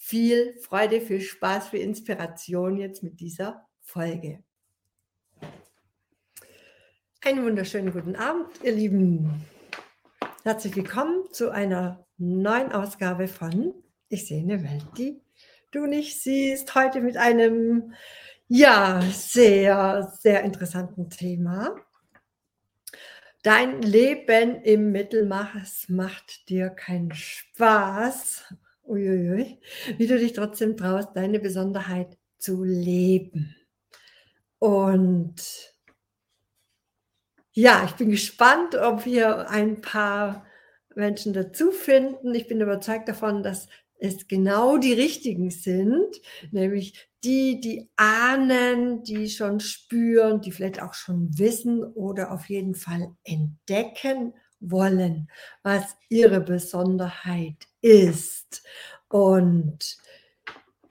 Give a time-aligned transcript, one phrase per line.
[0.00, 4.42] viel Freude, viel Spaß, viel Inspiration jetzt mit dieser Folge.
[7.22, 9.44] Einen wunderschönen guten Abend, ihr Lieben.
[10.42, 13.74] Herzlich willkommen zu einer neuen Ausgabe von
[14.08, 15.20] Ich sehe eine Welt, die
[15.70, 16.74] du nicht siehst.
[16.74, 17.92] Heute mit einem,
[18.48, 21.76] ja, sehr, sehr interessanten Thema.
[23.42, 28.54] Dein Leben im Mittelmaß macht dir keinen Spaß
[28.90, 29.60] uiuiui,
[29.96, 33.54] wie du dich trotzdem traust, deine Besonderheit zu leben.
[34.58, 35.34] Und
[37.52, 40.46] ja, ich bin gespannt, ob wir ein paar
[40.94, 42.34] Menschen dazu finden.
[42.34, 49.28] Ich bin überzeugt davon, dass es genau die richtigen sind, nämlich die, die ahnen, die
[49.28, 55.30] schon spüren, die vielleicht auch schon wissen oder auf jeden Fall entdecken wollen,
[55.62, 58.62] was ihre Besonderheit ist.
[59.08, 59.98] Und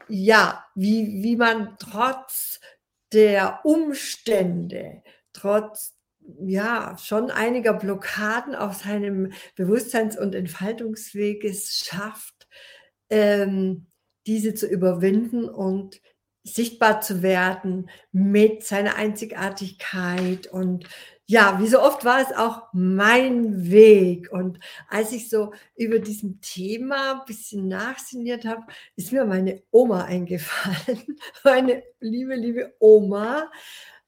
[0.08, 2.59] ja, wie, wie man trotz
[3.14, 5.03] der Umstände,
[5.34, 5.95] trotz
[6.42, 12.47] ja, schon einiger Blockaden auf seinem Bewusstseins- und Entfaltungsweg es schafft,
[13.09, 13.88] ähm,
[14.28, 16.02] diese zu überwinden und
[16.44, 20.88] sichtbar zu werden mit seiner Einzigartigkeit und
[21.30, 24.31] ja, wie so oft war es auch mein Weg.
[24.31, 28.63] Und als ich so über diesem Thema ein bisschen nachsinniert habe,
[28.95, 31.19] ist mir meine Oma eingefallen.
[31.44, 33.52] Meine liebe, liebe Oma,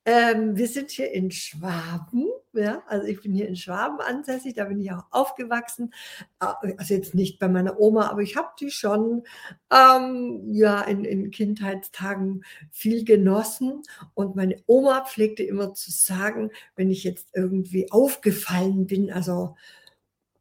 [0.06, 4.66] ähm, wir sind hier in Schwaben, ja, also ich bin hier in Schwaben ansässig, da
[4.66, 5.94] bin ich auch aufgewachsen.
[6.39, 9.23] Äh, also jetzt nicht bei meiner Oma, aber ich habe die schon
[9.72, 13.84] ähm, ja in, in Kindheitstagen viel genossen.
[14.14, 19.56] Und meine Oma pflegte immer zu sagen, wenn ich jetzt irgendwie aufgefallen bin, also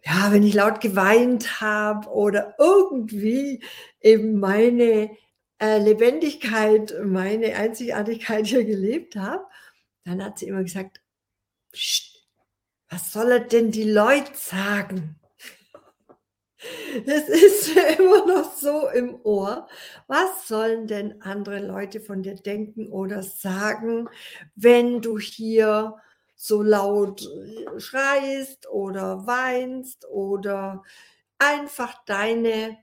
[0.02, 3.62] ja, wenn ich laut geweint habe oder irgendwie
[4.00, 5.10] eben meine
[5.60, 9.44] äh, Lebendigkeit, meine Einzigartigkeit hier gelebt habe,
[10.04, 11.00] dann hat sie immer gesagt,
[12.88, 15.20] was soll denn die Leute sagen?
[17.06, 19.68] Das ist immer noch so im Ohr.
[20.06, 24.08] Was sollen denn andere Leute von dir denken oder sagen,
[24.56, 25.96] wenn du hier
[26.36, 27.28] so laut
[27.78, 30.82] schreist oder weinst oder
[31.38, 32.78] einfach deine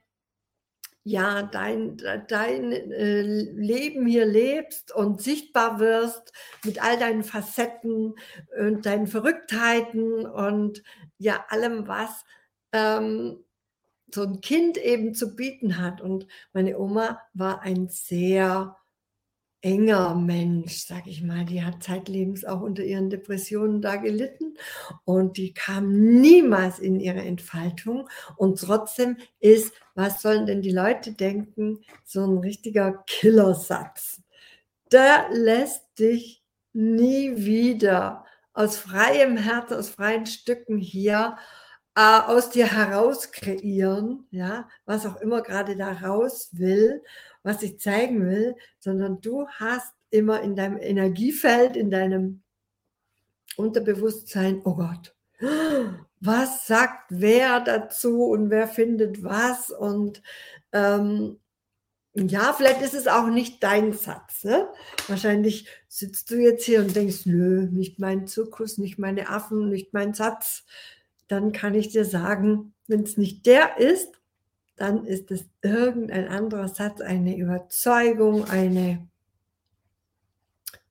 [1.08, 1.96] ja, dein,
[2.28, 8.14] dein äh, Leben hier lebst und sichtbar wirst mit all deinen Facetten
[8.60, 10.82] und deinen Verrücktheiten und
[11.16, 12.24] ja, allem, was
[12.72, 13.42] ähm,
[14.14, 16.02] so ein Kind eben zu bieten hat.
[16.02, 18.76] Und meine Oma war ein sehr
[19.60, 21.44] enger Mensch, sag ich mal.
[21.44, 24.56] Die hat zeitlebens auch unter ihren Depressionen da gelitten
[25.04, 28.08] und die kam niemals in ihre Entfaltung.
[28.36, 34.22] Und trotzdem ist, was sollen denn die Leute denken, so ein richtiger Killersatz.
[34.92, 36.42] Der lässt dich
[36.72, 41.36] nie wieder aus freiem Herzen, aus freien Stücken hier
[41.98, 47.02] äh, aus dir heraus kreieren, ja, was auch immer gerade da raus will
[47.48, 52.42] was ich zeigen will, sondern du hast immer in deinem Energiefeld, in deinem
[53.56, 55.16] Unterbewusstsein, oh Gott,
[56.20, 60.22] was sagt wer dazu und wer findet was und
[60.72, 61.38] ähm,
[62.12, 64.44] ja, vielleicht ist es auch nicht dein Satz.
[64.44, 64.68] Ne?
[65.06, 69.94] Wahrscheinlich sitzt du jetzt hier und denkst, nö, nicht mein Zirkus, nicht meine Affen, nicht
[69.94, 70.66] mein Satz.
[71.28, 74.17] Dann kann ich dir sagen, wenn es nicht der ist,
[74.78, 79.06] dann ist es irgendein anderer Satz, eine Überzeugung, eine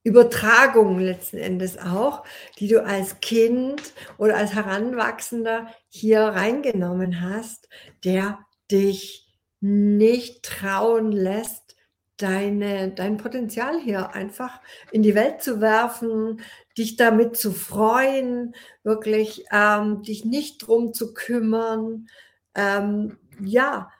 [0.03, 2.23] Übertragung letzten Endes auch,
[2.59, 3.81] die du als Kind
[4.17, 7.67] oder als Heranwachsender hier reingenommen hast,
[8.05, 8.39] der
[8.71, 9.27] dich
[9.59, 11.75] nicht trauen lässt,
[12.17, 14.61] deine, dein Potenzial hier einfach
[14.91, 16.41] in die Welt zu werfen,
[16.77, 22.07] dich damit zu freuen, wirklich ähm, dich nicht drum zu kümmern,
[22.55, 23.91] ähm, ja,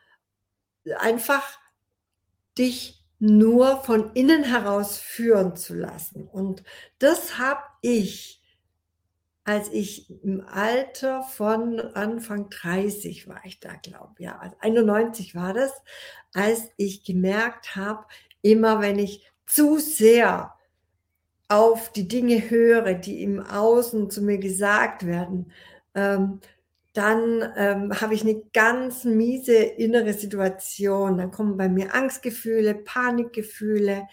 [0.99, 1.59] einfach
[2.57, 6.27] dich nur von innen heraus führen zu lassen.
[6.27, 6.63] Und
[6.99, 8.41] das habe ich,
[9.43, 15.35] als ich im Alter von Anfang 30 war ich da, glaube ich, ja, also 91
[15.35, 15.71] war das,
[16.33, 18.05] als ich gemerkt habe,
[18.41, 20.53] immer wenn ich zu sehr
[21.47, 25.51] auf die Dinge höre, die im Außen zu mir gesagt werden,
[25.95, 26.41] ähm,
[26.97, 31.19] dann ähm, habe ich eine ganz miese innere Situation.
[31.19, 34.07] Dann kommen bei mir Angstgefühle, Panikgefühle,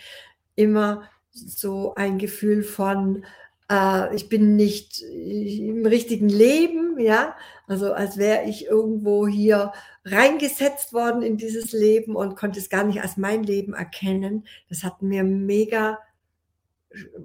[0.55, 3.25] immer so ein Gefühl von,
[3.71, 7.35] äh, ich bin nicht im richtigen Leben, ja,
[7.67, 9.73] also als wäre ich irgendwo hier
[10.05, 14.47] reingesetzt worden in dieses Leben und konnte es gar nicht als mein Leben erkennen.
[14.69, 15.99] Das hat mir mega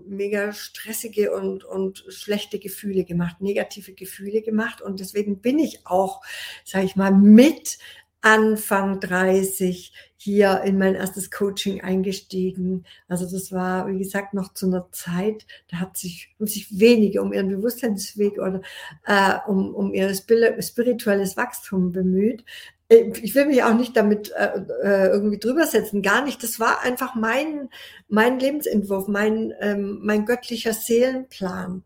[0.07, 4.81] mega stressige und, und schlechte Gefühle gemacht, negative Gefühle gemacht.
[4.81, 6.21] Und deswegen bin ich auch,
[6.63, 7.77] sage ich mal, mit
[8.21, 12.85] Anfang 30 hier in mein erstes Coaching eingestiegen.
[13.07, 17.21] Also das war, wie gesagt, noch zu einer Zeit, da hat sich, haben sich wenige
[17.21, 18.61] um ihren Bewusstseinsweg oder
[19.05, 22.43] äh, um, um ihr spirituelles Wachstum bemüht.
[22.89, 26.43] Äh, ich will mich auch nicht damit äh, äh, irgendwie drüber setzen, gar nicht.
[26.43, 27.69] Das war einfach mein,
[28.07, 31.83] mein Lebensentwurf, mein, ähm, mein göttlicher Seelenplan,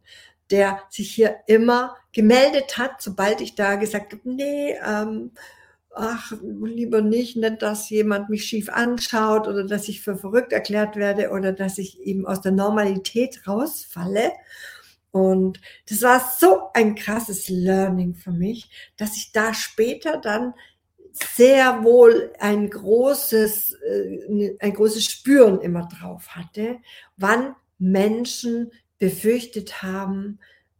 [0.50, 5.32] der sich hier immer gemeldet hat, sobald ich da gesagt habe, nee, ähm,
[5.96, 10.96] ach, lieber nicht, nicht, dass jemand mich schief anschaut oder dass ich für verrückt erklärt
[10.96, 14.32] werde oder dass ich eben aus der Normalität rausfalle.
[15.12, 20.56] Und das war so ein krasses Learning für mich, dass ich da später dann
[21.13, 26.77] sehr wohl ein großes, äh, ein großes Spüren immer drauf hatte,
[27.18, 30.39] wann Menschen befürchtet haben,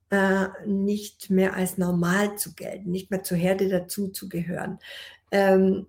[0.10, 4.80] äh, nicht mehr als normal zu gelten, nicht mehr zur Herde dazu zu gehören.
[5.32, 5.88] Ähm,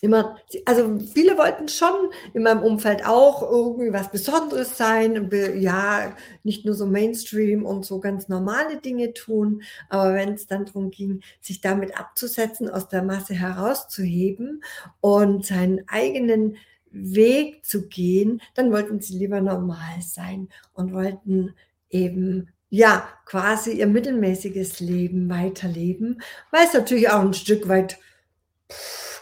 [0.00, 6.64] immer, also viele wollten schon in meinem Umfeld auch irgendwie was Besonderes sein, ja, nicht
[6.64, 11.20] nur so Mainstream und so ganz normale Dinge tun, aber wenn es dann darum ging,
[11.40, 14.62] sich damit abzusetzen, aus der Masse herauszuheben
[15.00, 16.56] und seinen eigenen
[16.90, 21.54] Weg zu gehen, dann wollten sie lieber normal sein und wollten
[21.90, 26.20] eben ja quasi ihr mittelmäßiges Leben weiterleben,
[26.50, 27.98] weil es natürlich auch ein Stück weit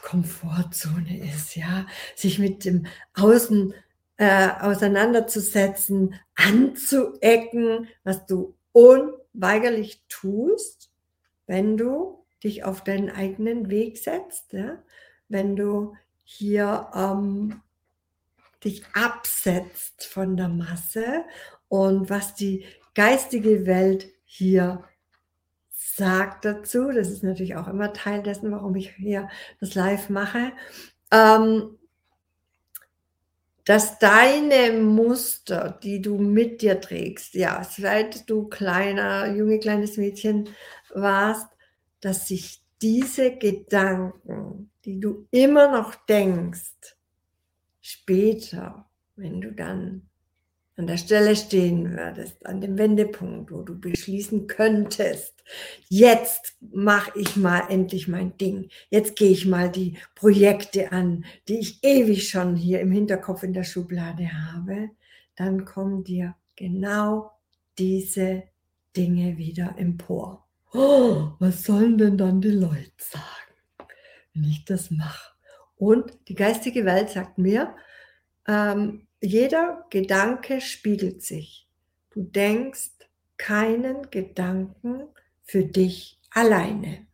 [0.04, 3.72] Komfortzone ist, ja, sich mit dem Außen
[4.18, 10.90] äh, auseinanderzusetzen, anzuecken, was du unweigerlich tust,
[11.46, 14.82] wenn du dich auf deinen eigenen Weg setzt, ja?
[15.28, 17.62] wenn du hier ähm,
[18.62, 21.24] dich absetzt von der Masse
[21.68, 24.84] und was die geistige Welt hier
[25.96, 29.28] sagt dazu, das ist natürlich auch immer Teil dessen, warum ich hier
[29.60, 30.52] das Live mache,
[31.10, 31.78] ähm,
[33.64, 40.50] dass deine Muster, die du mit dir trägst, ja, seit du kleiner, junge, kleines Mädchen
[40.92, 41.48] warst,
[42.00, 46.96] dass sich diese Gedanken, die du immer noch denkst,
[47.80, 48.86] später,
[49.16, 50.08] wenn du dann
[50.76, 55.34] an der Stelle stehen würdest, an dem Wendepunkt, wo du beschließen könntest,
[55.88, 61.58] jetzt mache ich mal endlich mein Ding, jetzt gehe ich mal die Projekte an, die
[61.58, 64.90] ich ewig schon hier im Hinterkopf in der Schublade habe,
[65.36, 67.30] dann kommen dir genau
[67.78, 68.44] diese
[68.96, 70.46] Dinge wieder empor.
[70.72, 73.90] Oh, was sollen denn dann die Leute sagen,
[74.32, 75.34] wenn ich das mache?
[75.76, 77.74] Und die geistige Welt sagt mir,
[78.46, 81.68] ähm, jeder Gedanke spiegelt sich.
[82.10, 82.90] Du denkst
[83.36, 85.08] keinen Gedanken
[85.42, 87.06] für dich alleine.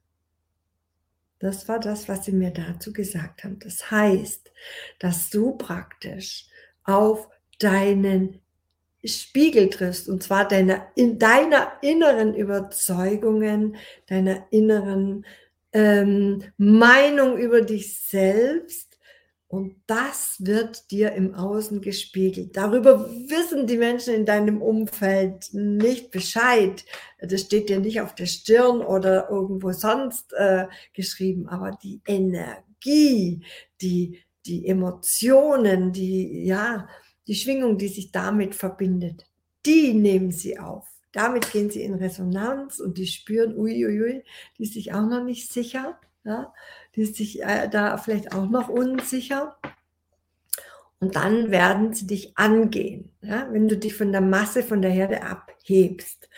[1.38, 3.58] Das war das, was sie mir dazu gesagt haben.
[3.60, 4.52] Das heißt,
[4.98, 6.46] dass du praktisch
[6.84, 8.40] auf deinen
[9.02, 15.24] Spiegel triffst, und zwar deiner, in deiner inneren Überzeugungen, deiner inneren
[15.72, 18.89] ähm, Meinung über dich selbst
[19.50, 22.56] und das wird dir im Außen gespiegelt.
[22.56, 26.84] Darüber wissen die Menschen in deinem Umfeld nicht Bescheid.
[27.18, 31.48] Das steht dir nicht auf der Stirn oder irgendwo sonst äh, geschrieben.
[31.48, 33.42] Aber die Energie,
[33.80, 36.88] die, die Emotionen, die, ja,
[37.26, 39.26] die Schwingung, die sich damit verbindet,
[39.66, 40.86] die nehmen sie auf.
[41.10, 44.22] Damit gehen sie in Resonanz und die spüren, uiuiui,
[44.58, 45.98] die sich auch noch nicht sicher.
[46.24, 46.52] Ja?
[46.94, 49.56] die ist sich äh, da vielleicht auch noch unsicher.
[50.98, 54.90] Und dann werden sie dich angehen, ja, wenn du dich von der Masse, von der
[54.90, 56.28] Herde abhebst.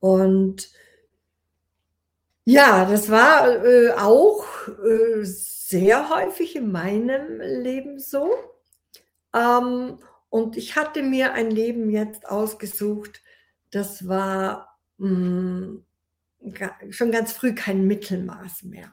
[0.00, 0.70] Und
[2.44, 8.30] ja, das war äh, auch äh, sehr häufig in meinem Leben so.
[9.34, 9.98] Ähm,
[10.30, 13.22] und ich hatte mir ein Leben jetzt ausgesucht,
[13.70, 15.84] das war mh, mm,
[16.90, 18.90] schon ganz früh kein Mittelmaß mehr.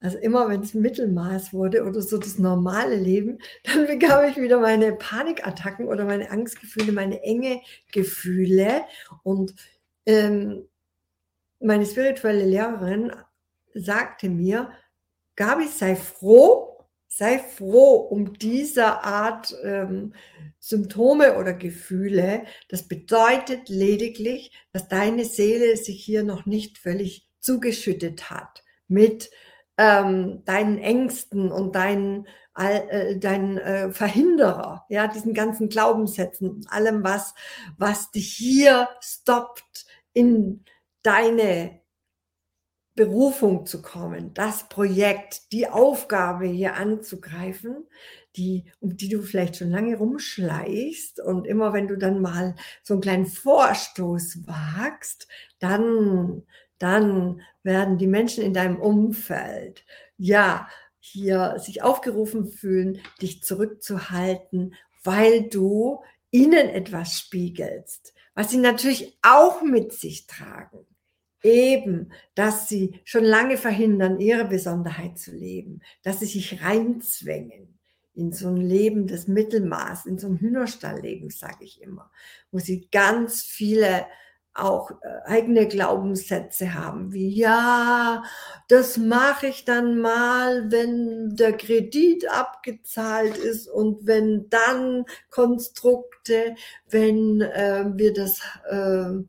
[0.00, 4.60] Also immer wenn es Mittelmaß wurde oder so das normale Leben, dann bekam ich wieder
[4.60, 7.60] meine Panikattacken oder meine Angstgefühle, meine enge
[7.92, 8.84] Gefühle.
[9.22, 9.54] Und
[10.06, 10.68] ähm,
[11.60, 13.12] meine spirituelle Lehrerin
[13.74, 14.72] sagte mir,
[15.36, 20.14] Gabi, sei froh, sei froh um diese Art ähm,
[20.58, 22.44] Symptome oder Gefühle.
[22.68, 29.30] Das bedeutet lediglich, dass deine Seele sich hier noch nicht völlig zugeschüttet hat mit
[29.78, 37.34] ähm, deinen Ängsten und deinen, äh, deinen äh, Verhinderer, ja, diesen ganzen Glaubenssätzen, allem was,
[37.78, 40.64] was dich hier stoppt in
[41.02, 41.80] deine
[42.96, 47.86] Berufung zu kommen, das Projekt, die Aufgabe hier anzugreifen,
[48.34, 52.94] die, um die du vielleicht schon lange rumschleichst und immer wenn du dann mal so
[52.94, 55.28] einen kleinen Vorstoß wagst,
[55.60, 56.42] dann,
[56.78, 59.84] dann werden die Menschen in deinem Umfeld,
[60.16, 60.68] ja,
[61.00, 69.62] hier sich aufgerufen fühlen, dich zurückzuhalten, weil du ihnen etwas spiegelst, was sie natürlich auch
[69.62, 70.86] mit sich tragen.
[71.42, 77.78] Eben, dass sie schon lange verhindern, ihre Besonderheit zu leben, dass sie sich reinzwängen
[78.14, 82.10] in so ein Leben des Mittelmaß, in so ein Hühnerstallleben, sage ich immer,
[82.50, 84.06] wo sie ganz viele
[84.60, 88.22] auch äh, eigene Glaubenssätze haben, wie ja,
[88.68, 96.54] das mache ich dann mal, wenn der Kredit abgezahlt ist und wenn dann Konstrukte,
[96.88, 99.22] wenn äh, wir das äh,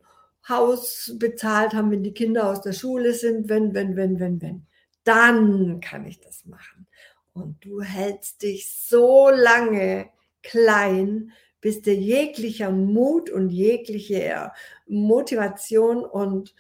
[0.50, 4.68] Haus bezahlt haben, wenn die Kinder aus der Schule sind, wenn, wenn, wenn, wenn, wenn.
[5.04, 6.88] Dann kann ich das machen.
[7.34, 10.10] Und du hältst dich so lange
[10.42, 11.32] klein,
[11.62, 14.52] bis dir jeglicher Mut und jegliche
[14.90, 16.54] Motivation und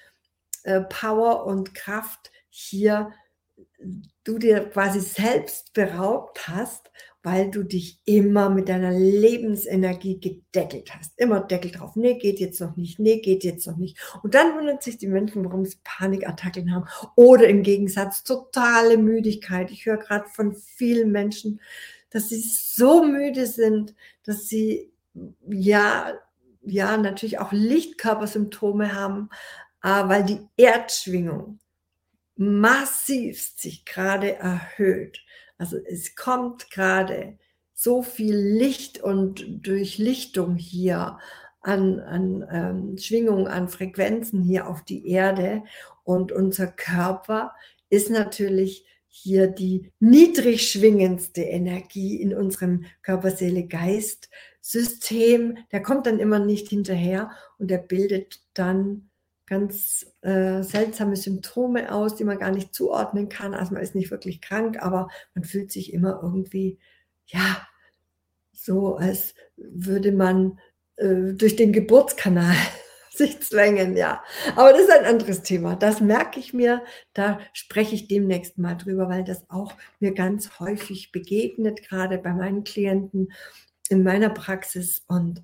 [0.63, 3.12] äh, Power und Kraft hier
[4.24, 6.89] du dir quasi selbst beraubt hast
[7.21, 11.13] weil du dich immer mit deiner Lebensenergie gedeckelt hast.
[11.17, 11.95] Immer Deckel drauf.
[11.95, 12.98] Nee, geht jetzt noch nicht.
[12.98, 13.98] Nee, geht jetzt noch nicht.
[14.24, 16.86] Und dann wundern sich die Menschen, warum sie Panikattacken haben.
[17.15, 19.69] Oder im Gegensatz totale Müdigkeit.
[19.69, 21.59] Ich höre gerade von vielen Menschen,
[22.09, 24.91] dass sie so müde sind, dass sie
[25.50, 26.13] ja,
[26.61, 29.29] ja, natürlich auch Lichtkörpersymptome haben,
[29.83, 31.59] äh, weil die Erdschwingung
[32.35, 35.19] massiv sich gerade erhöht.
[35.57, 37.37] Also es kommt gerade
[37.73, 41.17] so viel Licht und Durchlichtung hier
[41.61, 45.63] an, an ähm, Schwingungen, an Frequenzen hier auf die Erde.
[46.03, 47.53] Und unser Körper
[47.89, 54.29] ist natürlich hier die niedrig schwingendste Energie in unserem Körper, Seele, Geist
[54.61, 55.57] System.
[55.71, 59.09] Der kommt dann immer nicht hinterher und der bildet dann
[59.49, 63.53] ganz äh, seltsame Symptome aus, die man gar nicht zuordnen kann.
[63.53, 66.77] Also man ist nicht wirklich krank, aber man fühlt sich immer irgendwie,
[67.25, 67.67] ja,
[68.53, 70.59] so als würde man
[70.97, 72.55] äh, durch den Geburtskanal
[73.09, 74.23] sich zwängen, ja.
[74.55, 75.75] Aber das ist ein anderes Thema.
[75.75, 76.83] Das merke ich mir.
[77.13, 82.33] Da spreche ich demnächst mal drüber, weil das auch mir ganz häufig begegnet, gerade bei
[82.33, 83.29] meinen Klienten
[83.89, 85.03] in meiner Praxis.
[85.08, 85.43] Und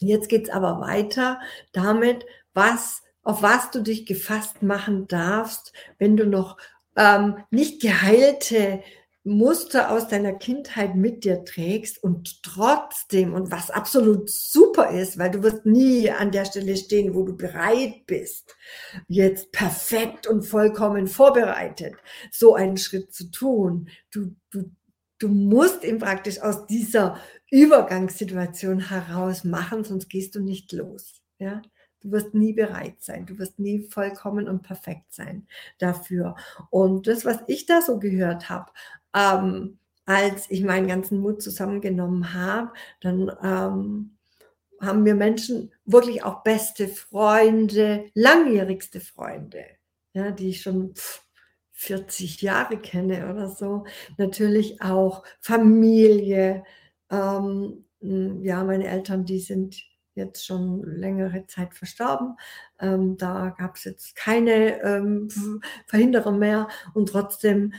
[0.00, 1.40] jetzt geht es aber weiter
[1.72, 2.24] damit,
[2.54, 6.56] was auf was du dich gefasst machen darfst, wenn du noch
[6.96, 8.82] ähm, nicht geheilte
[9.22, 15.30] Muster aus deiner Kindheit mit dir trägst und trotzdem und was absolut super ist, weil
[15.30, 18.56] du wirst nie an der Stelle stehen, wo du bereit bist,
[19.08, 21.94] jetzt perfekt und vollkommen vorbereitet,
[22.32, 23.90] so einen Schritt zu tun.
[24.10, 24.70] Du, du,
[25.20, 27.18] du musst ihn praktisch aus dieser
[27.50, 31.22] Übergangssituation heraus machen, sonst gehst du nicht los.
[31.38, 31.62] Ja,
[32.00, 33.26] Du wirst nie bereit sein.
[33.26, 35.46] Du wirst nie vollkommen und perfekt sein
[35.78, 36.34] dafür.
[36.70, 38.72] Und das, was ich da so gehört habe,
[39.14, 44.16] ähm, als ich meinen ganzen Mut zusammengenommen habe, dann ähm,
[44.80, 49.64] haben wir Menschen wirklich auch beste Freunde, langjährigste Freunde,
[50.14, 50.94] ja, die ich schon
[51.80, 53.84] 40 Jahre kenne oder so.
[54.18, 56.62] Natürlich auch Familie.
[57.10, 59.82] Ähm, ja, meine Eltern, die sind
[60.14, 62.36] jetzt schon längere Zeit verstorben.
[62.78, 65.28] Ähm, da gab es jetzt keine ähm,
[65.86, 67.72] Verhinderer mehr und trotzdem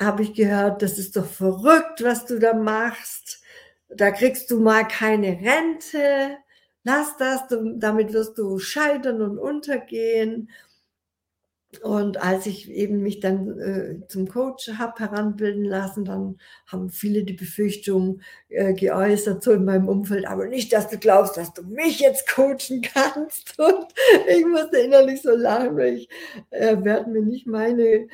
[0.00, 3.42] habe ich gehört, das ist doch verrückt, was du da machst.
[3.88, 6.36] Da kriegst du mal keine Rente.
[6.84, 7.40] Lass das,
[7.78, 10.48] damit wirst du scheitern und untergehen.
[11.82, 17.24] Und als ich eben mich dann äh, zum Coach habe heranbilden lassen, dann haben viele
[17.24, 21.62] die Befürchtung äh, geäußert, so in meinem Umfeld, aber nicht, dass du glaubst, dass du
[21.64, 23.58] mich jetzt coachen kannst.
[23.58, 23.86] Und
[24.28, 26.08] ich musste innerlich so lachen, weil ich
[26.50, 28.08] äh, werde mir nicht meine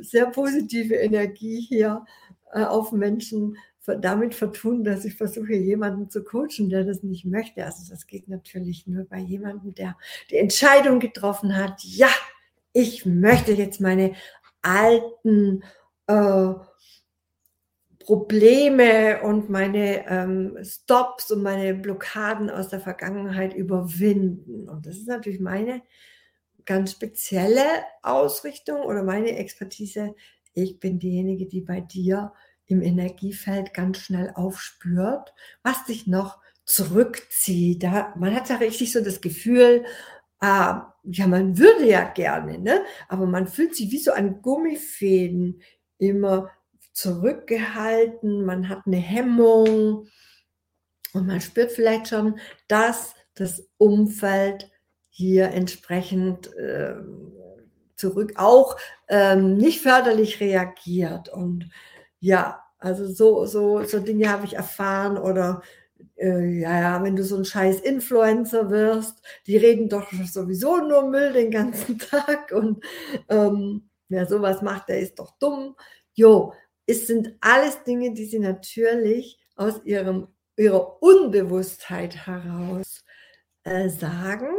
[0.00, 2.04] sehr positive Energie hier
[2.52, 3.56] äh, auf Menschen
[4.00, 7.64] damit vertun, dass ich versuche, jemanden zu coachen, der das nicht möchte.
[7.64, 9.96] Also das geht natürlich nur bei jemandem, der
[10.30, 12.08] die Entscheidung getroffen hat, ja,
[12.76, 14.14] ich möchte jetzt meine
[14.60, 15.64] alten
[16.06, 16.52] äh,
[18.00, 24.68] Probleme und meine ähm, Stops und meine Blockaden aus der Vergangenheit überwinden.
[24.68, 25.80] Und das ist natürlich meine
[26.66, 27.64] ganz spezielle
[28.02, 30.14] Ausrichtung oder meine Expertise.
[30.52, 32.34] Ich bin diejenige, die bei dir
[32.66, 37.82] im Energiefeld ganz schnell aufspürt, was dich noch zurückzieht.
[37.82, 39.86] Da, man hat ja richtig so das Gefühl,
[40.40, 40.74] äh,
[41.08, 42.82] ja, man würde ja gerne, ne?
[43.08, 45.62] aber man fühlt sich wie so an Gummifäden
[45.98, 46.50] immer
[46.92, 50.08] zurückgehalten, man hat eine Hemmung
[51.12, 52.38] und man spürt vielleicht schon,
[52.68, 54.70] dass das Umfeld
[55.10, 56.96] hier entsprechend äh,
[57.96, 58.76] zurück auch
[59.08, 61.28] ähm, nicht förderlich reagiert.
[61.28, 61.70] Und
[62.20, 65.62] ja, also so, so, so Dinge habe ich erfahren oder
[66.16, 71.08] äh, ja, ja, wenn du so ein scheiß Influencer wirst, die reden doch sowieso nur
[71.08, 72.84] Müll den ganzen Tag und
[73.28, 75.76] ähm, wer sowas macht, der ist doch dumm.
[76.14, 76.54] Jo,
[76.86, 83.04] es sind alles Dinge, die sie natürlich aus ihrem, ihrer Unbewusstheit heraus
[83.64, 84.54] äh, sagen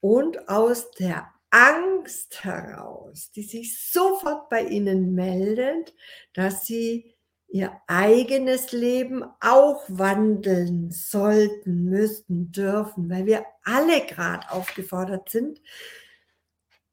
[0.00, 5.94] und aus der Angst heraus, die sich sofort bei ihnen meldet,
[6.34, 7.15] dass sie
[7.48, 15.60] ihr eigenes Leben auch wandeln sollten, müssten, dürfen, weil wir alle gerade aufgefordert sind,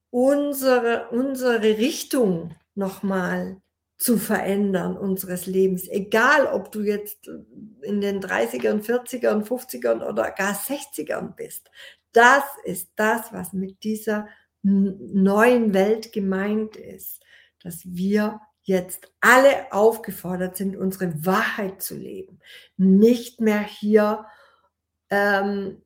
[0.10, 3.62] unsere, unsere Richtung nochmal
[3.98, 5.88] zu verändern unseres Lebens.
[5.88, 7.30] Egal, ob du jetzt
[7.82, 11.72] in den 30ern, 40ern, 50ern oder gar 60ern bist.
[12.12, 14.28] Das ist das, was mit dieser
[14.62, 17.22] neuen Welt gemeint ist,
[17.62, 22.40] dass wir jetzt alle aufgefordert sind, unsere Wahrheit zu leben.
[22.78, 24.26] Nicht mehr hier
[25.10, 25.82] ähm,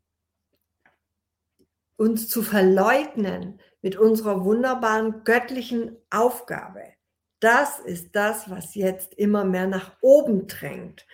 [1.98, 6.82] uns zu verleugnen mit unserer wunderbaren göttlichen Aufgabe.
[7.39, 11.06] Das ist das, was jetzt immer mehr nach oben drängt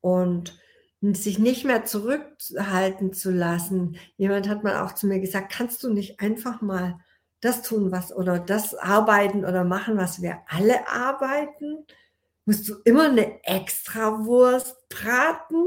[0.00, 0.60] und
[1.00, 3.96] sich nicht mehr zurückhalten zu lassen.
[4.16, 7.00] Jemand hat mal auch zu mir gesagt, kannst du nicht einfach mal
[7.42, 11.84] das tun, was oder das arbeiten oder machen, was wir alle arbeiten?
[12.44, 15.64] Musst du immer eine Extrawurst braten?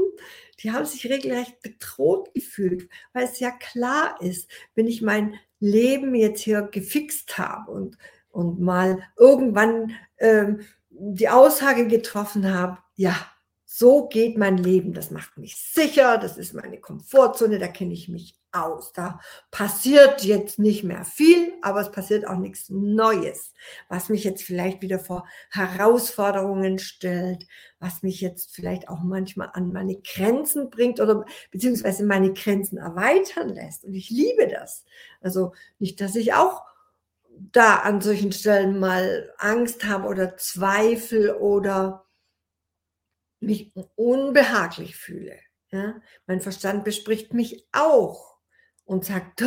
[0.60, 6.14] Die haben sich regelrecht bedroht gefühlt, weil es ja klar ist, wenn ich mein Leben
[6.14, 7.98] jetzt hier gefixt habe und,
[8.30, 13.14] und mal irgendwann ähm, die Aussage getroffen habe, ja,
[13.64, 18.08] so geht mein Leben, das macht mich sicher, das ist meine Komfortzone, da kenne ich
[18.08, 18.92] mich aus.
[18.92, 23.52] Da passiert jetzt nicht mehr viel, aber es passiert auch nichts Neues,
[23.88, 27.46] was mich jetzt vielleicht wieder vor Herausforderungen stellt,
[27.78, 33.50] was mich jetzt vielleicht auch manchmal an meine Grenzen bringt oder beziehungsweise meine Grenzen erweitern
[33.50, 33.84] lässt.
[33.84, 34.84] Und ich liebe das.
[35.20, 36.62] Also nicht, dass ich auch
[37.38, 42.06] da an solchen Stellen mal Angst habe oder Zweifel oder
[43.40, 45.38] mich unbehaglich fühle.
[45.70, 46.00] Ja?
[46.26, 48.35] Mein Verstand bespricht mich auch
[48.86, 49.42] und sagt,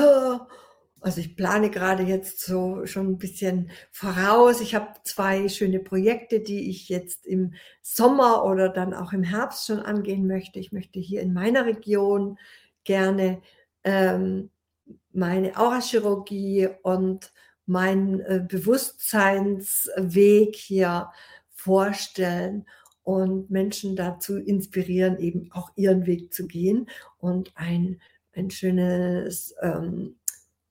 [1.02, 4.62] also ich plane gerade jetzt so schon ein bisschen voraus.
[4.62, 9.66] Ich habe zwei schöne Projekte, die ich jetzt im Sommer oder dann auch im Herbst
[9.66, 10.60] schon angehen möchte.
[10.60, 12.38] Ich möchte hier in meiner Region
[12.84, 13.42] gerne
[13.84, 14.52] ähm,
[15.12, 17.34] meine Aurachirurgie und
[17.66, 21.10] meinen äh, Bewusstseinsweg hier
[21.52, 22.68] vorstellen
[23.04, 28.00] und Menschen dazu inspirieren, eben auch ihren Weg zu gehen und ein,
[28.40, 30.16] ein schönes ähm,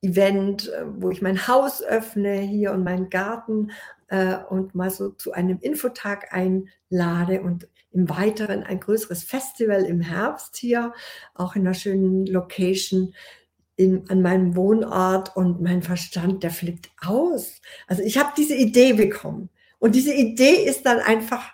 [0.02, 3.70] Event, äh, wo ich mein Haus öffne hier und meinen Garten
[4.08, 10.00] äh, und mal so zu einem Infotag einlade und im Weiteren ein größeres Festival im
[10.00, 10.92] Herbst hier,
[11.34, 13.14] auch in einer schönen Location
[13.76, 17.60] in, an meinem Wohnort und mein Verstand, der flippt aus.
[17.86, 21.52] Also ich habe diese Idee bekommen und diese Idee ist dann einfach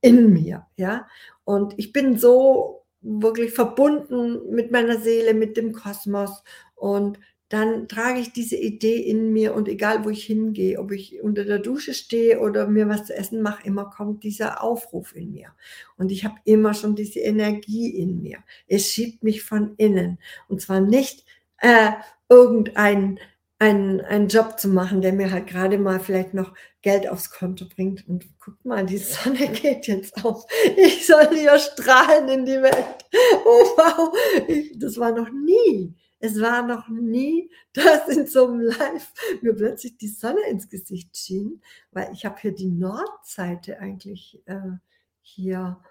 [0.00, 1.06] in mir, ja.
[1.44, 6.42] Und ich bin so wirklich verbunden mit meiner Seele, mit dem Kosmos
[6.74, 7.18] und
[7.50, 11.44] dann trage ich diese Idee in mir und egal wo ich hingehe, ob ich unter
[11.44, 15.52] der Dusche stehe oder mir was zu essen mache, immer kommt dieser Aufruf in mir.
[15.96, 18.38] Und ich habe immer schon diese Energie in mir.
[18.68, 20.20] Es schiebt mich von innen.
[20.46, 21.24] Und zwar nicht
[21.58, 21.90] äh,
[22.28, 23.18] irgendein
[23.60, 27.66] einen, einen Job zu machen, der mir halt gerade mal vielleicht noch Geld aufs Konto
[27.66, 28.08] bringt.
[28.08, 30.46] Und guck mal, die Sonne geht jetzt auf.
[30.76, 33.04] Ich soll hier strahlen in die Welt.
[33.44, 34.16] Oh wow,
[34.48, 39.54] ich, das war noch nie Es war noch nie, dass in so einem Live mir
[39.54, 41.60] plötzlich die Sonne ins Gesicht schien,
[41.92, 44.78] weil ich habe hier die Nordseite eigentlich äh,
[45.20, 45.82] hier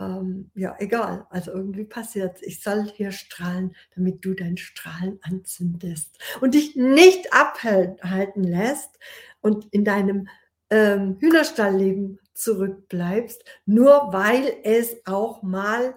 [0.00, 1.26] ähm, ja, egal.
[1.30, 7.32] Also irgendwie passiert Ich soll hier strahlen, damit du dein Strahlen anzündest und dich nicht
[7.32, 8.98] abhalten lässt
[9.40, 10.28] und in deinem
[10.70, 15.94] ähm, Hühnerstallleben zurückbleibst, nur weil es auch mal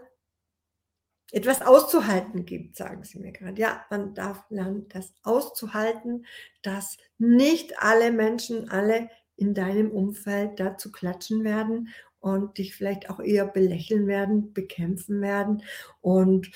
[1.32, 3.60] etwas auszuhalten gibt, sagen sie mir gerade.
[3.60, 6.26] Ja, man darf lernen, das auszuhalten,
[6.62, 11.90] dass nicht alle Menschen, alle in deinem Umfeld dazu klatschen werden
[12.24, 15.62] und dich vielleicht auch eher belächeln werden, bekämpfen werden.
[16.00, 16.52] Und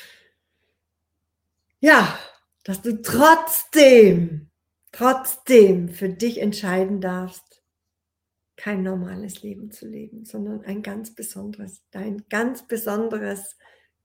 [1.82, 2.18] ja,
[2.64, 4.50] dass du trotzdem,
[4.94, 7.62] trotzdem für dich entscheiden darfst,
[8.56, 13.58] kein normales Leben zu leben, sondern ein ganz besonderes, dein ganz besonderes,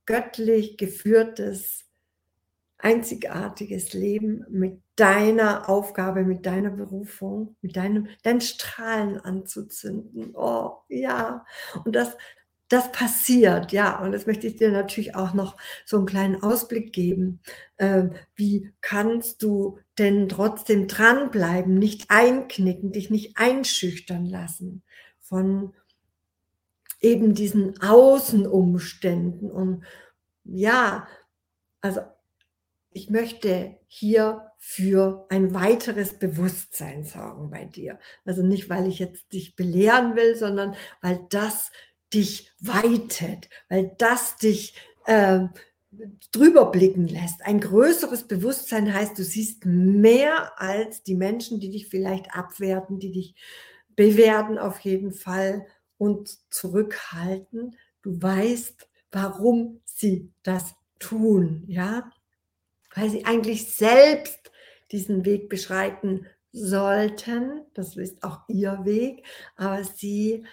[0.04, 1.84] göttlich geführtes,
[2.82, 10.34] einzigartiges Leben mit deiner Aufgabe, mit deiner Berufung, mit deinem, dein Strahlen anzuzünden.
[10.34, 11.46] Oh, ja.
[11.84, 12.16] Und das,
[12.68, 14.00] das passiert, ja.
[14.00, 17.40] Und das möchte ich dir natürlich auch noch so einen kleinen Ausblick geben.
[17.78, 24.82] Ähm, wie kannst du denn trotzdem dranbleiben, nicht einknicken, dich nicht einschüchtern lassen
[25.20, 25.72] von
[27.00, 29.84] eben diesen Außenumständen und
[30.44, 31.06] ja,
[31.80, 32.00] also
[32.94, 37.98] ich möchte hier für ein weiteres Bewusstsein sorgen bei dir.
[38.24, 41.72] Also nicht, weil ich jetzt dich belehren will, sondern weil das
[42.12, 44.74] dich weitet, weil das dich
[45.06, 45.46] äh,
[46.30, 47.42] drüber blicken lässt.
[47.44, 53.12] Ein größeres Bewusstsein heißt, du siehst mehr als die Menschen, die dich vielleicht abwerten, die
[53.12, 53.34] dich
[53.96, 55.66] bewerten auf jeden Fall
[55.98, 57.76] und zurückhalten.
[58.02, 62.10] Du weißt, warum sie das tun, ja?
[62.94, 64.50] Weil sie eigentlich selbst
[64.90, 67.62] diesen Weg beschreiten sollten.
[67.74, 69.24] Das ist auch ihr Weg,
[69.56, 70.44] aber sie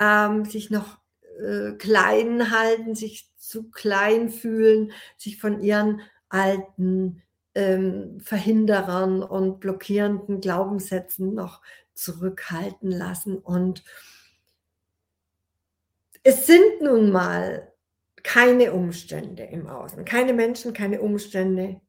[0.00, 0.98] ähm, sich noch
[1.40, 7.22] äh, klein halten, sich zu klein fühlen, sich von ihren alten
[7.54, 11.60] ähm, Verhinderern und blockierenden Glaubenssätzen noch
[11.92, 13.38] zurückhalten lassen.
[13.38, 13.84] Und
[16.24, 17.72] es sind nun mal
[18.24, 21.80] keine Umstände im Außen, keine Menschen, keine Umstände.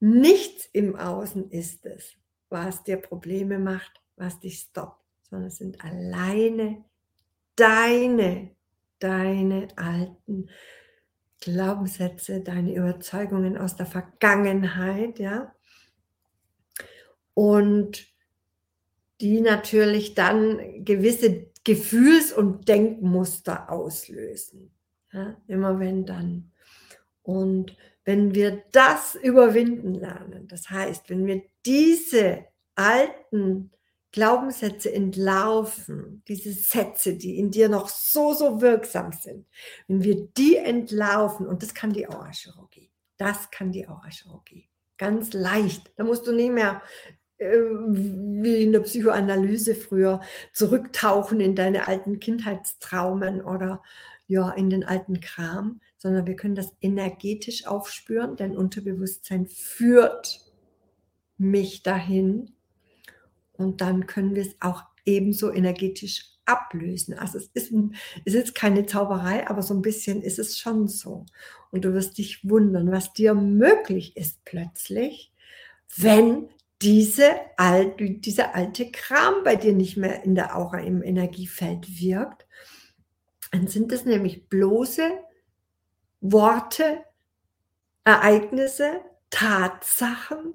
[0.00, 2.14] Nichts im Außen ist es,
[2.48, 6.84] was dir Probleme macht, was dich stoppt, sondern es sind alleine
[7.56, 8.50] deine,
[8.98, 10.48] deine alten
[11.40, 15.54] Glaubenssätze, deine Überzeugungen aus der Vergangenheit, ja.
[17.34, 18.06] Und
[19.20, 24.70] die natürlich dann gewisse Gefühls- und Denkmuster auslösen.
[25.12, 26.52] Ja, immer wenn dann.
[27.22, 32.44] Und wenn wir das überwinden lernen, das heißt, wenn wir diese
[32.76, 33.72] alten
[34.12, 39.46] Glaubenssätze entlaufen, diese Sätze, die in dir noch so, so wirksam sind,
[39.88, 45.92] wenn wir die entlaufen, und das kann die Aurachirurgie, das kann die Aurachirurgie, ganz leicht,
[45.96, 46.82] da musst du nicht mehr
[47.38, 50.20] äh, wie in der Psychoanalyse früher
[50.52, 53.82] zurücktauchen in deine alten Kindheitstraumen oder
[54.28, 58.36] ja, in den alten Kram, sondern wir können das energetisch aufspüren.
[58.36, 60.40] Dein Unterbewusstsein führt
[61.38, 62.52] mich dahin
[63.52, 67.14] und dann können wir es auch ebenso energetisch ablösen.
[67.14, 67.72] Also es ist,
[68.24, 71.26] es ist keine Zauberei, aber so ein bisschen ist es schon so.
[71.70, 75.32] Und du wirst dich wundern, was dir möglich ist plötzlich,
[75.96, 76.48] wenn
[76.82, 82.46] diese alte, dieser alte Kram bei dir nicht mehr in der Aura im Energiefeld wirkt
[83.56, 85.10] dann sind es nämlich bloße
[86.32, 87.04] Worte,
[88.04, 90.54] Ereignisse, Tatsachen,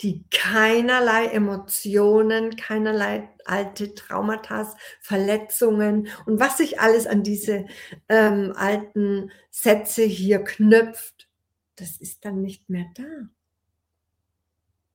[0.00, 7.66] die keinerlei Emotionen, keinerlei alte Traumata, Verletzungen und was sich alles an diese
[8.08, 11.28] ähm, alten Sätze hier knüpft,
[11.76, 13.28] das ist dann nicht mehr da.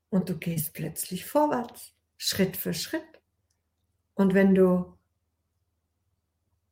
[0.10, 3.02] Und du gehst plötzlich vorwärts, Schritt für Schritt.
[4.14, 4.93] Und wenn du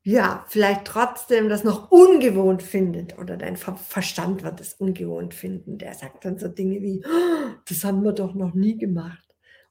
[0.03, 5.77] ja, vielleicht trotzdem das noch ungewohnt findet oder dein Verstand wird es ungewohnt finden.
[5.77, 9.23] Der sagt dann so Dinge wie, oh, das haben wir doch noch nie gemacht.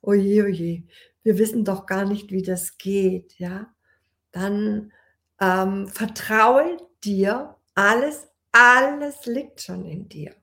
[0.03, 0.85] Oje, oje,
[1.25, 3.75] wir wissen doch gar nicht, wie das geht, ja.
[4.31, 4.93] Dann
[5.41, 10.35] ähm, vertraue dir, alles, alles liegt schon in dir.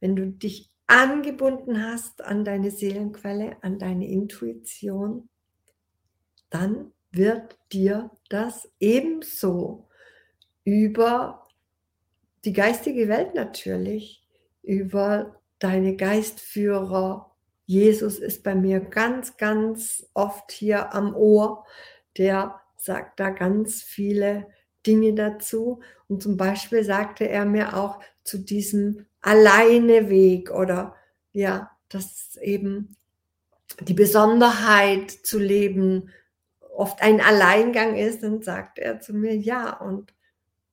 [0.00, 5.28] Wenn du dich angebunden hast an deine Seelenquelle, an deine Intuition,
[6.50, 9.88] dann wird dir das ebenso
[10.64, 11.46] über
[12.44, 14.26] die geistige Welt natürlich,
[14.62, 17.30] über deine Geistführer.
[17.66, 21.64] Jesus ist bei mir ganz, ganz oft hier am Ohr.
[22.16, 24.48] Der sagt da ganz viele
[24.86, 25.80] Dinge dazu.
[26.08, 30.96] Und zum Beispiel sagte er mir auch zu diesem Alleineweg oder
[31.32, 32.96] ja, dass eben
[33.80, 36.10] die Besonderheit zu leben
[36.74, 40.14] oft ein Alleingang ist, dann sagt er zu mir, ja, und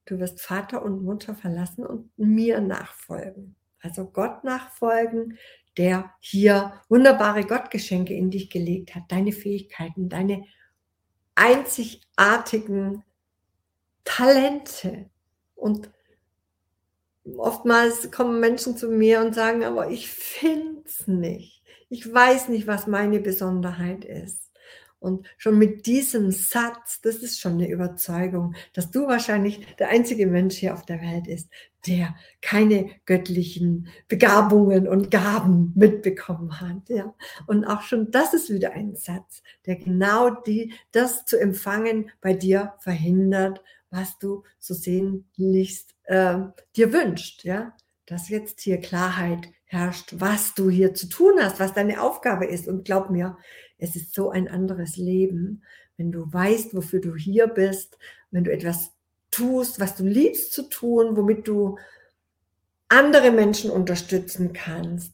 [0.06, 3.56] du wirst Vater und Mutter verlassen und mir nachfolgen.
[3.82, 5.38] Also Gott nachfolgen,
[5.78, 10.46] der hier wunderbare Gottgeschenke in dich gelegt hat, deine Fähigkeiten, deine
[11.36, 13.04] einzigartigen
[14.04, 15.10] Talente.
[15.56, 15.90] Und
[17.38, 21.64] oftmals kommen Menschen zu mir und sagen, aber ich finde es nicht.
[21.90, 24.49] Ich weiß nicht, was meine Besonderheit ist.
[25.00, 30.28] Und schon mit diesem Satz, das ist schon eine Überzeugung, dass du wahrscheinlich der einzige
[30.28, 31.50] Mensch hier auf der Welt ist,
[31.88, 36.90] der keine göttlichen Begabungen und Gaben mitbekommen hat.
[36.90, 37.16] Ja.
[37.48, 42.34] Und auch schon das ist wieder ein Satz, der genau die, das zu empfangen bei
[42.34, 46.40] dir verhindert, was du so sehnlichst äh,
[46.76, 47.46] dir wünscht.
[47.46, 47.74] Ja.
[48.06, 52.68] Dass jetzt hier Klarheit herrscht, was du hier zu tun hast, was deine Aufgabe ist.
[52.68, 53.38] Und glaub mir,
[53.80, 55.64] es ist so ein anderes Leben,
[55.98, 57.98] wenn du weißt, wofür du hier bist,
[58.32, 58.92] wenn du etwas
[59.32, 61.78] tust, was du liebst zu tun, womit du
[62.90, 65.14] andere Menschen unterstützen kannst,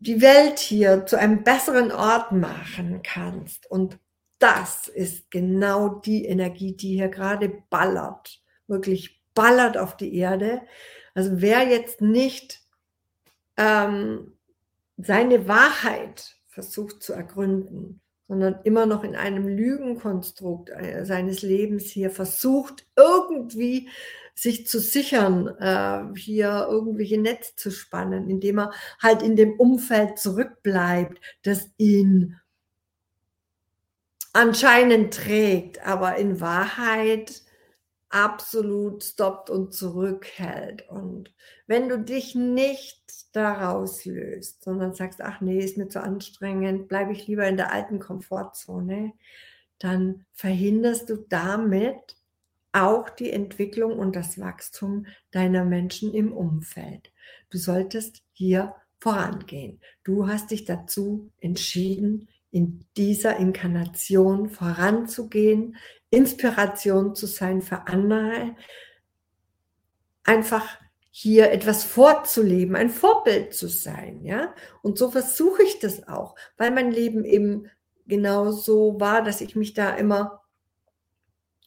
[0.00, 3.70] die Welt hier zu einem besseren Ort machen kannst.
[3.70, 3.98] Und
[4.38, 10.62] das ist genau die Energie, die hier gerade ballert, wirklich ballert auf die Erde.
[11.14, 12.60] Also wer jetzt nicht
[13.56, 14.32] ähm,
[14.96, 22.10] seine Wahrheit versucht zu ergründen, sondern immer noch in einem Lügenkonstrukt äh, seines Lebens hier
[22.10, 23.88] versucht, irgendwie
[24.34, 30.18] sich zu sichern, äh, hier irgendwelche Netz zu spannen, indem er halt in dem Umfeld
[30.18, 32.36] zurückbleibt, das ihn
[34.32, 37.42] anscheinend trägt, aber in Wahrheit
[38.10, 40.88] absolut stoppt und zurückhält.
[40.88, 41.34] Und
[41.66, 47.12] wenn du dich nicht daraus löst, sondern sagst, ach nee, ist mir zu anstrengend, bleibe
[47.12, 49.12] ich lieber in der alten Komfortzone,
[49.78, 52.16] dann verhinderst du damit
[52.72, 57.12] auch die Entwicklung und das Wachstum deiner Menschen im Umfeld.
[57.50, 59.80] Du solltest hier vorangehen.
[60.04, 65.76] Du hast dich dazu entschieden, in dieser Inkarnation voranzugehen,
[66.10, 68.54] Inspiration zu sein für andere,
[70.24, 70.78] einfach
[71.10, 74.54] hier etwas vorzuleben, ein Vorbild zu sein, ja.
[74.82, 77.68] Und so versuche ich das auch, weil mein Leben eben
[78.06, 80.42] genau so war, dass ich mich da immer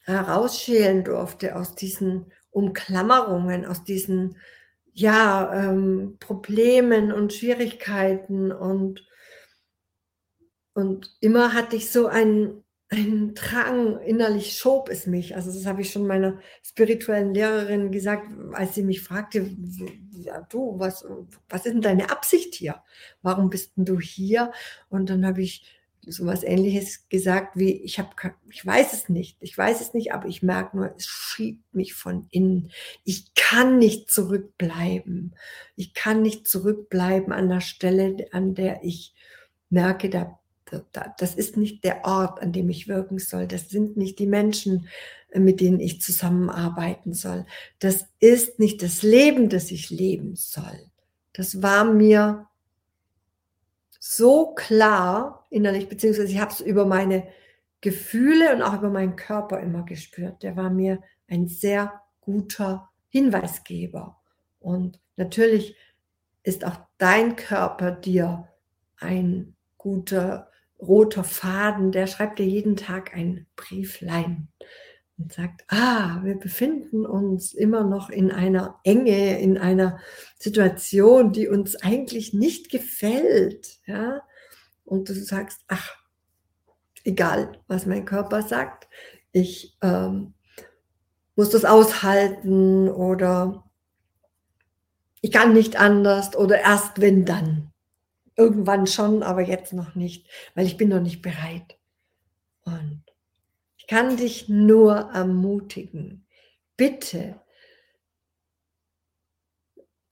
[0.04, 4.36] herausschälen durfte aus diesen Umklammerungen, aus diesen
[4.92, 9.06] ja ähm, Problemen und Schwierigkeiten und
[10.74, 15.34] und immer hatte ich so ein ein Drang, innerlich schob es mich.
[15.34, 19.50] Also das habe ich schon meiner spirituellen Lehrerin gesagt, als sie mich fragte,
[20.10, 21.04] ja, du, was,
[21.48, 22.82] was ist denn deine Absicht hier?
[23.22, 24.52] Warum bist denn du hier?
[24.90, 25.64] Und dann habe ich
[26.04, 28.10] so was ähnliches gesagt wie, ich habe,
[28.50, 31.94] ich weiß es nicht, ich weiß es nicht, aber ich merke nur, es schiebt mich
[31.94, 32.72] von innen.
[33.04, 35.34] Ich kann nicht zurückbleiben.
[35.76, 39.14] Ich kann nicht zurückbleiben an der Stelle, an der ich
[39.70, 40.38] merke, da
[41.18, 43.46] das ist nicht der Ort, an dem ich wirken soll.
[43.46, 44.88] Das sind nicht die Menschen,
[45.30, 47.46] äh, mit denen ich zusammenarbeiten soll.
[47.78, 50.90] Das ist nicht das Leben, das ich leben soll.
[51.32, 52.46] Das war mir
[53.98, 57.28] so klar innerlich, beziehungsweise ich habe es über meine
[57.80, 60.42] Gefühle und auch über meinen Körper immer gespürt.
[60.42, 64.20] Der war mir ein sehr guter Hinweisgeber.
[64.60, 65.76] Und natürlich
[66.42, 68.48] ist auch dein Körper dir
[68.96, 70.51] ein guter
[70.82, 74.48] roter Faden, der schreibt dir jeden Tag ein Brieflein
[75.18, 79.98] und sagt, ah, wir befinden uns immer noch in einer Enge, in einer
[80.38, 84.22] Situation, die uns eigentlich nicht gefällt, ja.
[84.84, 85.94] Und du sagst, ach,
[87.04, 88.88] egal, was mein Körper sagt,
[89.30, 90.34] ich ähm,
[91.36, 93.64] muss das aushalten oder
[95.20, 97.71] ich kann nicht anders oder erst wenn dann.
[98.36, 101.78] Irgendwann schon, aber jetzt noch nicht, weil ich bin noch nicht bereit.
[102.64, 103.02] Und
[103.76, 106.26] ich kann dich nur ermutigen.
[106.76, 107.40] Bitte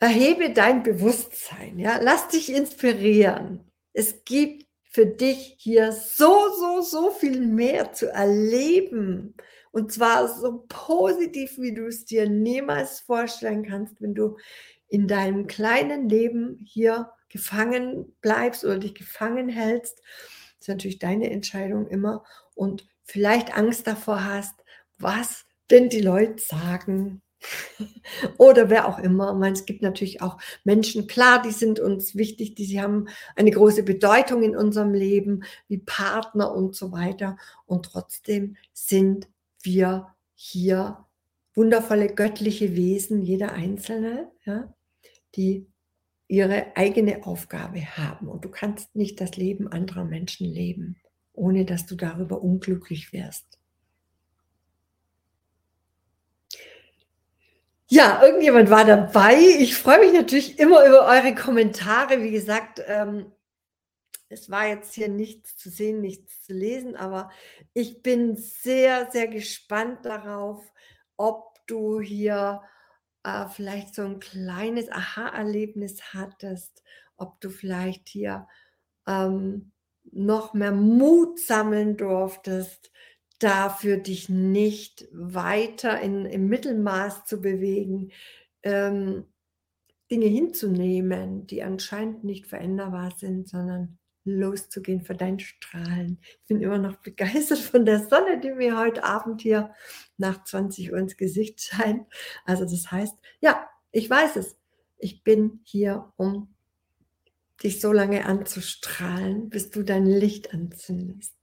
[0.00, 3.70] erhebe dein Bewusstsein, ja, lass dich inspirieren.
[3.92, 9.34] Es gibt für dich hier so, so, so viel mehr zu erleben.
[9.70, 14.36] Und zwar so positiv, wie du es dir niemals vorstellen kannst, wenn du
[14.88, 20.02] in deinem kleinen Leben hier gefangen bleibst oder dich gefangen hältst.
[20.58, 24.54] Das ist natürlich deine Entscheidung immer und vielleicht Angst davor hast,
[24.98, 27.22] was denn die Leute sagen
[28.38, 29.32] oder wer auch immer.
[29.34, 33.50] meine, es gibt natürlich auch Menschen, klar, die sind uns wichtig, die sie haben eine
[33.50, 37.38] große Bedeutung in unserem Leben, wie Partner und so weiter.
[37.66, 39.28] Und trotzdem sind
[39.62, 41.06] wir hier
[41.54, 44.72] wundervolle göttliche Wesen, jeder Einzelne, ja,
[45.34, 45.69] die
[46.30, 48.28] ihre eigene Aufgabe haben.
[48.28, 50.96] Und du kannst nicht das Leben anderer Menschen leben,
[51.32, 53.58] ohne dass du darüber unglücklich wirst.
[57.88, 59.34] Ja, irgendjemand war dabei.
[59.58, 62.22] Ich freue mich natürlich immer über eure Kommentare.
[62.22, 63.32] Wie gesagt, ähm,
[64.28, 67.32] es war jetzt hier nichts zu sehen, nichts zu lesen, aber
[67.74, 70.62] ich bin sehr, sehr gespannt darauf,
[71.16, 72.62] ob du hier
[73.22, 76.82] äh, vielleicht so ein kleines Aha-Erlebnis hattest,
[77.16, 78.48] ob du vielleicht hier
[79.06, 79.72] ähm,
[80.12, 82.90] noch mehr Mut sammeln durftest,
[83.38, 88.10] dafür dich nicht weiter in, im Mittelmaß zu bewegen,
[88.62, 89.26] ähm,
[90.10, 93.99] Dinge hinzunehmen, die anscheinend nicht veränderbar sind, sondern
[94.38, 96.18] loszugehen für dein Strahlen.
[96.22, 99.74] Ich bin immer noch begeistert von der Sonne, die mir heute Abend hier
[100.16, 102.06] nach 20 Uhr ins Gesicht scheint.
[102.44, 104.56] Also das heißt, ja, ich weiß es.
[104.98, 106.54] Ich bin hier, um
[107.62, 111.34] dich so lange anzustrahlen, bis du dein Licht anzündest.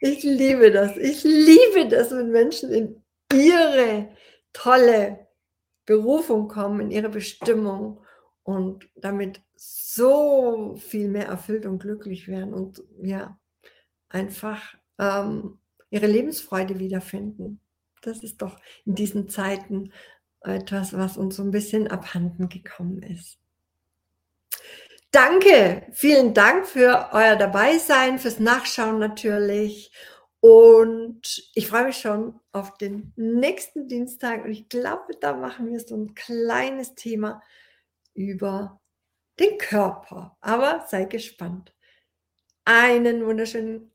[0.00, 0.96] Ich liebe das.
[0.96, 4.10] Ich liebe das, wenn Menschen in ihre
[4.52, 5.26] tolle
[5.86, 8.03] Berufung kommen, in ihre Bestimmung
[8.44, 13.38] und damit so viel mehr erfüllt und glücklich werden und ja,
[14.08, 15.58] einfach ähm,
[15.90, 17.60] ihre Lebensfreude wiederfinden.
[18.02, 19.92] Das ist doch in diesen Zeiten
[20.42, 23.38] etwas, was uns so ein bisschen abhanden gekommen ist.
[25.10, 29.92] Danke, vielen Dank für euer Dabeisein, fürs Nachschauen natürlich.
[30.40, 34.44] Und ich freue mich schon auf den nächsten Dienstag.
[34.44, 37.40] Und ich glaube, da machen wir so ein kleines Thema
[38.14, 38.80] über
[39.38, 40.36] den Körper.
[40.40, 41.74] Aber sei gespannt.
[42.64, 43.92] Einen wunderschönen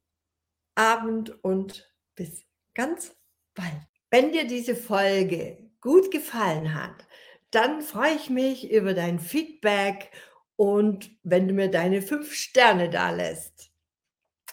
[0.76, 3.16] Abend und bis ganz
[3.56, 3.88] bald.
[4.12, 7.08] Wenn dir diese Folge gut gefallen hat,
[7.52, 10.12] dann freue ich mich über dein Feedback
[10.56, 13.72] und wenn du mir deine fünf Sterne da lässt.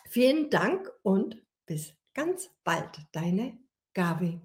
[0.09, 3.59] Vielen Dank und bis ganz bald, deine
[3.93, 4.41] Gabi.